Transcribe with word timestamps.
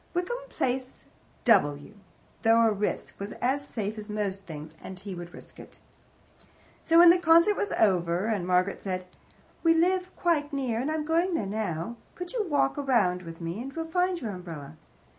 Wickham 0.15 0.39
Place, 0.49 1.05
W., 1.45 1.93
though 2.41 2.61
a 2.63 2.71
risk, 2.71 3.13
was 3.19 3.33
as 3.33 3.67
safe 3.67 3.99
as 3.99 4.09
most 4.09 4.47
things, 4.47 4.73
and 4.83 4.99
he 4.99 5.13
would 5.13 5.31
risk 5.31 5.59
it. 5.59 5.77
So 6.81 6.97
when 6.97 7.11
the 7.11 7.19
concert 7.19 7.55
was 7.55 7.71
over 7.73 8.25
and 8.25 8.47
Margaret 8.47 8.81
said, 8.81 9.05
"We 9.61 9.75
live 9.75 10.09
quite 10.15 10.51
near; 10.51 10.79
I 10.79 10.81
am 10.91 11.05
going 11.05 11.35
there 11.35 11.45
now. 11.45 11.97
Could 12.15 12.33
you 12.33 12.47
walk 12.47 12.79
around 12.79 13.21
with 13.21 13.41
me, 13.41 13.61
and 13.61 13.71
we'll 13.73 13.85
find 13.85 14.19
your 14.19 14.31
umbrella?" 14.31 14.75